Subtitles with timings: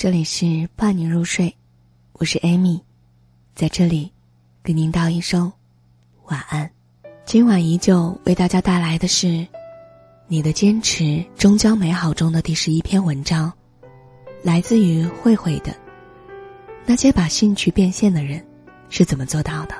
[0.00, 1.54] 这里是伴你入睡，
[2.14, 2.82] 我是艾米，
[3.54, 4.10] 在这里
[4.62, 5.52] 给您道一声
[6.24, 6.70] 晚安。
[7.26, 9.26] 今晚依旧为大家带来的是
[10.26, 13.52] 《你的坚持终将美好》中的第十一篇文章，
[14.42, 15.76] 来自于慧慧的。
[16.86, 18.42] 那些把兴趣变现的人
[18.88, 19.74] 是怎么做到的？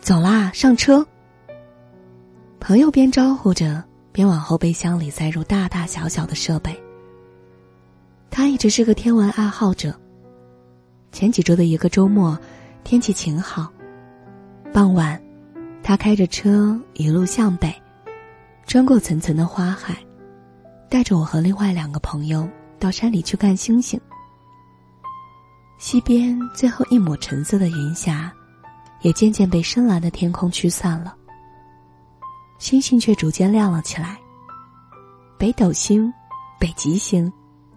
[0.00, 1.06] 走啦，上车！
[2.58, 3.80] 朋友边招呼着，
[4.10, 6.76] 边往后备箱里塞入大大小小的设备。
[8.30, 9.98] 他一直是个天文爱好者。
[11.12, 12.38] 前几周的一个周末，
[12.84, 13.72] 天气晴好，
[14.72, 15.20] 傍晚，
[15.82, 17.74] 他开着车一路向北，
[18.66, 19.96] 穿过层层的花海，
[20.90, 22.46] 带着我和另外两个朋友
[22.78, 23.98] 到山里去看星星。
[25.78, 28.32] 西边最后一抹橙色的云霞，
[29.00, 31.16] 也渐渐被深蓝的天空驱散了。
[32.58, 34.18] 星星却逐渐亮了起来。
[35.38, 36.12] 北斗星，
[36.58, 37.32] 北极星。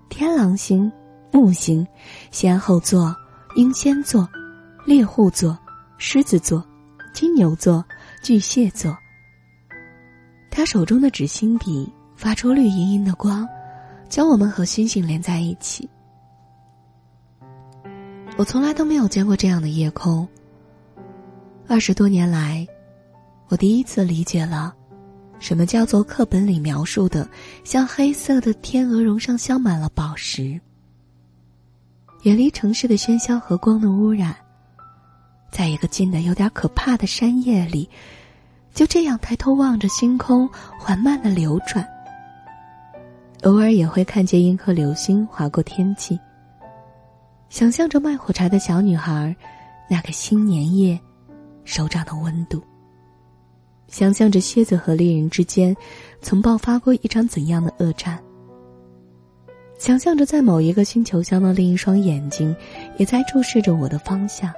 [0.09, 0.91] 天狼星、
[1.31, 1.87] 木星、
[2.31, 3.15] 仙后座、
[3.55, 4.27] 英仙座、
[4.85, 5.57] 猎户座、
[5.97, 6.65] 狮子座、
[7.13, 7.85] 金牛座、
[8.21, 8.97] 巨蟹座。
[10.49, 13.47] 他手中的纸星笔发出绿莹莹的光，
[14.09, 15.87] 将我们和星星连在一起。
[18.35, 20.27] 我从来都没有见过这样的夜空。
[21.67, 22.67] 二十多年来，
[23.47, 24.73] 我第一次理解了。
[25.39, 27.27] 什么叫做课本里描述的，
[27.63, 30.59] 像黑色的天鹅绒上镶满了宝石？
[32.23, 34.35] 远离城市的喧嚣和光的污染，
[35.49, 37.89] 在一个近的有点可怕的山夜里，
[38.73, 41.87] 就这样抬头望着星空缓慢的流转。
[43.43, 46.19] 偶尔也会看见银河流星划过天际。
[47.47, 49.33] 想象着卖火柴的小女孩，
[49.89, 50.99] 那个新年夜，
[51.63, 52.61] 手掌的温度。
[53.89, 55.75] 想象着蝎子和猎人之间
[56.21, 58.17] 曾爆发过一场怎样的恶战。
[59.77, 62.55] 想象着在某一个星球上的另一双眼睛
[62.97, 64.53] 也在注视着我的方向。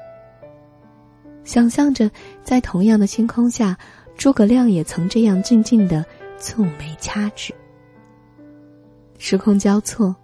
[1.44, 2.10] 想象着
[2.44, 3.78] 在同样的星空下，
[4.18, 6.06] 诸葛亮也曾这样静静的
[6.40, 7.54] 蹙眉掐指。
[9.18, 10.16] 时空交错，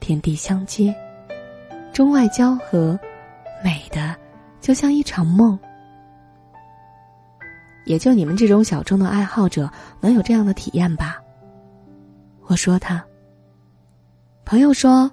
[0.00, 0.94] 天地相接，
[1.92, 2.98] 中外交合，
[3.64, 4.16] 美的
[4.60, 5.58] 就像一场梦。
[7.90, 9.68] 也就你们这种小众的爱好者
[10.00, 11.20] 能有这样的体验吧。
[12.46, 13.04] 我说他。
[14.44, 15.10] 朋友说，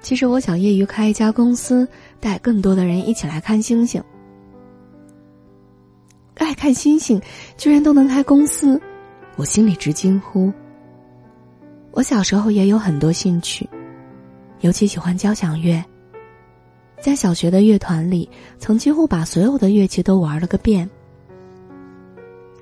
[0.00, 1.86] 其实我想业余开一家公司，
[2.18, 4.02] 带更多的人一起来看星星。
[6.36, 7.20] 爱看星星，
[7.58, 8.80] 居然都能开公司，
[9.36, 10.50] 我心里直惊呼。
[11.90, 13.68] 我小时候也有很多兴趣，
[14.62, 15.84] 尤其喜欢交响乐，
[17.02, 20.88] 在小学的乐团里，曾几乎把所有的乐器都玩了个遍。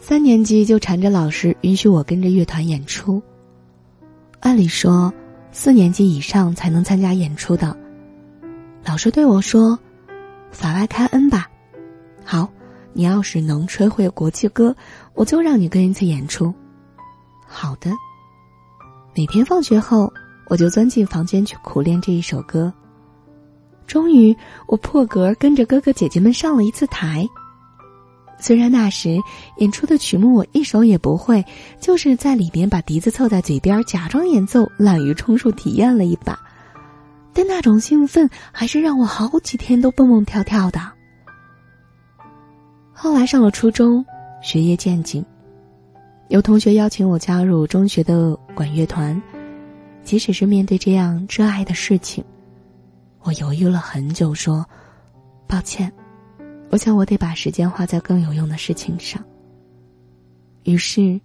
[0.03, 3.22] 三年级就缠着老师允许我跟着乐团演出。
[4.41, 5.12] 按理说，
[5.53, 7.77] 四年级以上才能参加演出的。
[8.84, 9.78] 老师对我说
[10.50, 11.49] ：“法外开恩吧，
[12.25, 12.50] 好，
[12.94, 14.75] 你要是能吹会国际歌，
[15.15, 16.53] 我就让你跟一次演出。”
[17.47, 17.91] 好的。
[19.15, 20.10] 每天放学后，
[20.49, 22.72] 我就钻进房间去苦练这一首歌。
[23.87, 24.34] 终于，
[24.66, 27.28] 我破格跟着哥哥姐姐们上了一次台。
[28.41, 29.19] 虽然那时
[29.59, 31.45] 演出的曲目我一首也不会，
[31.78, 36.39] 就是在里边把笛子凑在嘴边假装演奏，滥竽充数体验了一把，
[37.33, 40.81] 但那种兴奋还是让我好几天都蹦蹦跳跳的。
[42.93, 44.05] 后来上了初中，
[44.43, 45.25] 学业渐紧，
[46.28, 49.21] 有同学邀请我加入中学的管乐团，
[50.03, 52.25] 即使是面对这样挚爱的事情，
[53.22, 54.67] 我犹豫了很久，说
[55.47, 55.93] ：“抱歉。”
[56.70, 59.20] 我想，我得把时间花在更有用的事情上。
[60.62, 61.20] 于是，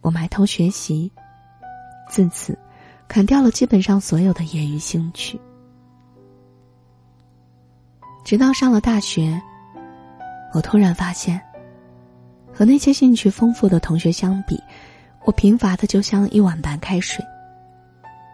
[0.00, 1.10] 我埋头学习，
[2.10, 2.58] 自此
[3.06, 5.40] 砍掉了基本上所有的业余兴趣。
[8.24, 9.40] 直到上了大学，
[10.52, 11.40] 我突然发现，
[12.52, 14.60] 和那些兴趣丰富的同学相比，
[15.24, 17.24] 我贫乏的就像一碗白开水。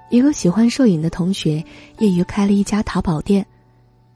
[0.09, 1.63] 一个喜欢摄影的同学，
[1.99, 3.47] 业余开了一家淘宝店，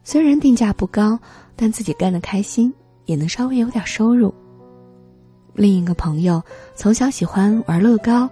[0.07, 1.19] 虽然定价不高。
[1.59, 2.71] 但自己干得开心，
[3.05, 4.31] 也能稍微有点收入。
[5.55, 6.39] 另一个朋友
[6.75, 8.29] 从小喜欢玩乐高，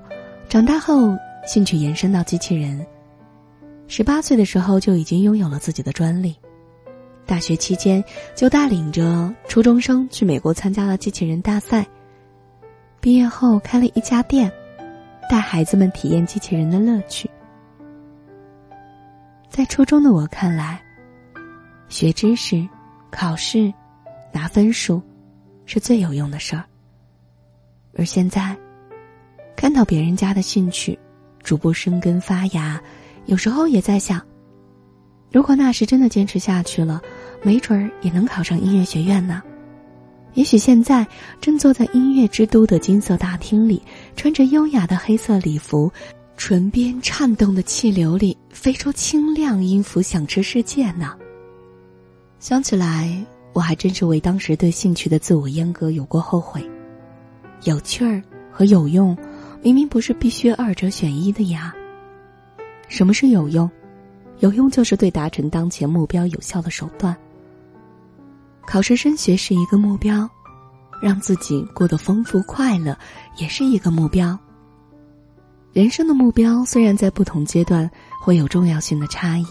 [0.47, 2.85] 长大后兴趣延伸到机器人。
[3.87, 6.35] 十八岁的时候就已经拥有了自己的专利。
[7.25, 8.03] 大学期间
[8.35, 11.83] 就带领着初中生去美国参加了机器人大赛。
[13.01, 14.51] 毕业后开了一家店，
[15.31, 17.27] 带孩子们体验机器人的乐趣。
[19.49, 20.79] 在初中的我看来，
[21.95, 22.67] 学知识。
[23.09, 23.73] 考试，
[24.33, 25.01] 拿分数，
[25.65, 26.65] 是最有用的事儿。
[27.97, 28.53] 而现在，
[29.55, 30.99] 看到别人家的兴趣
[31.41, 32.77] 逐步生根发芽，
[33.27, 34.21] 有时候也在想，
[35.31, 37.01] 如果那时真的坚持下去了，
[37.41, 39.41] 没准儿也能考上音乐学院呢。
[40.33, 41.07] 也许现在
[41.39, 43.81] 正坐在音乐之都的金色大厅里，
[44.17, 45.89] 穿着优雅的黑色礼服，
[46.35, 51.17] 唇边颤动的气流里飞出清亮音符，响彻世界呢。
[52.39, 56.63] 想起来，我还真是为当时对兴趣的自我阉割有过后悔。
[57.63, 58.21] 有趣儿
[58.51, 59.17] 和有用，
[59.63, 61.73] 明明不是必须二者选一的呀。
[62.87, 63.69] 什么是有用？
[64.39, 67.15] 有用就是对达成当前目标有效的手段。
[68.67, 70.29] 考试升学是一个目标，
[71.01, 72.95] 让自己过得丰富快乐
[73.37, 74.37] 也是一个目标。
[75.71, 77.89] 人生的目标虽然在不同阶段
[78.21, 79.45] 会有重要性的差异，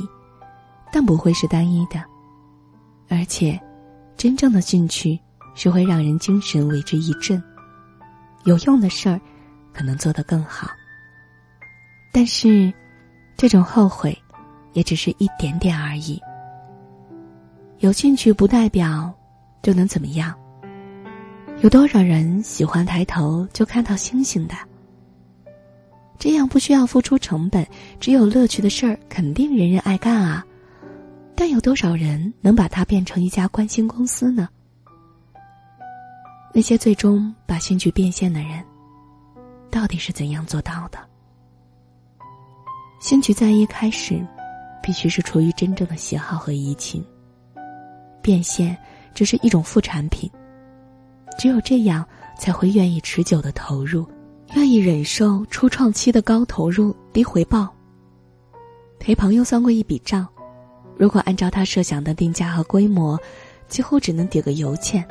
[0.93, 2.03] 但不会是单一的。
[3.09, 3.61] 而且，
[4.17, 5.19] 真正的兴趣
[5.55, 7.43] 是会让人精神为之一振，
[8.45, 9.21] 有用的事儿
[9.73, 10.69] 可能做得更好。
[12.12, 12.73] 但是，
[13.37, 14.17] 这种后悔
[14.73, 16.21] 也只是一点点而已。
[17.81, 19.12] 有兴趣不代表
[19.62, 20.35] 就能怎么样。
[21.61, 24.55] 有多少人喜欢抬头就看到星星的？
[26.19, 27.67] 这样不需要付出成本，
[28.00, 30.45] 只有乐趣的事儿，肯定人人爱干啊。
[31.46, 34.49] 但有多少人能把它变成一家关心公司呢？
[36.55, 38.64] 那些最终把兴趣变现的人，
[39.70, 40.99] 到底是怎样做到的？
[42.99, 44.26] 兴趣在一开始，
[44.82, 47.05] 必须是出于真正的喜好和移情。
[48.23, 48.75] 变现
[49.12, 50.31] 只是一种副产品，
[51.37, 52.08] 只有这样
[52.38, 54.08] 才会愿意持久的投入，
[54.55, 57.69] 愿意忍受初创期的高投入低回报。
[58.99, 60.26] 陪朋友算过一笔账，
[60.96, 63.19] 如果按照他设想的定价和规模，
[63.69, 65.05] 几乎只能抵个油钱。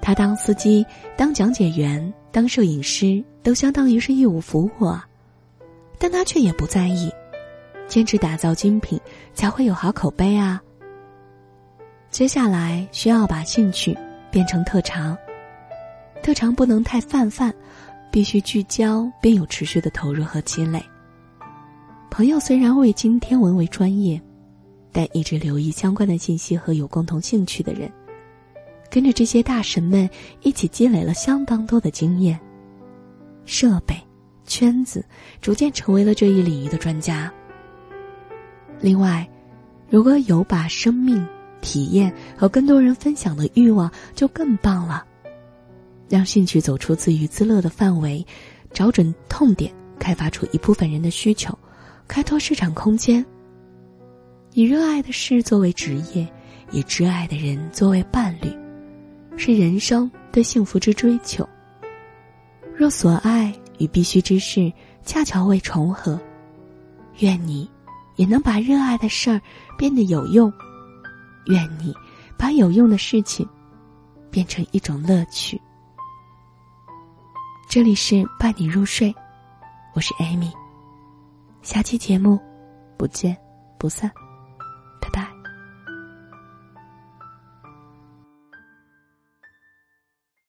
[0.00, 0.84] 他当司机、
[1.16, 5.06] 当讲解员、当摄影师，都相当于是义务服务啊。
[5.98, 7.08] 但他却也不在意，
[7.86, 9.00] 坚持打造精品，
[9.34, 10.60] 才会有好口碑啊。
[12.10, 13.96] 接下来需要把兴趣
[14.30, 15.16] 变成特长，
[16.22, 17.54] 特长不能太泛泛，
[18.10, 20.84] 必须聚焦并有持续的投入和积累。
[22.10, 24.20] 朋友虽然未经天文为专业，
[24.92, 27.90] 但一直留意相关的信息和有共同兴趣的人，
[28.90, 30.08] 跟着这些大神们
[30.42, 32.38] 一起积累了相当多的经验、
[33.44, 33.96] 设备、
[34.46, 35.04] 圈子，
[35.40, 37.32] 逐渐成为了这一领域的专家。
[38.80, 39.28] 另外，
[39.88, 41.26] 如果有把生命。
[41.64, 45.06] 体验和更多人分享的欲望就更棒了。
[46.08, 48.26] 让兴趣走出自娱自乐的范围，
[48.72, 51.56] 找准痛点，开发出一部分人的需求，
[52.08, 53.24] 开拓市场空间。
[54.54, 56.30] 以热爱的事作为职业，
[56.72, 58.54] 以挚爱的人作为伴侣，
[59.38, 61.48] 是人生对幸福之追求。
[62.76, 64.70] 若所爱与必须之事
[65.04, 66.20] 恰巧未重合，
[67.20, 67.70] 愿你
[68.16, 69.40] 也能把热爱的事儿
[69.78, 70.52] 变得有用。
[71.46, 71.94] 愿你
[72.36, 73.48] 把有用的事情
[74.30, 75.58] 变成一种乐趣。
[77.70, 79.14] 这里是伴你入睡，
[79.94, 80.52] 我是艾米。
[81.62, 82.38] 下期节目
[82.98, 83.34] 不见
[83.78, 84.12] 不散。